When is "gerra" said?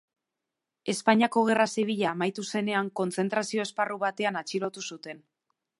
1.49-1.67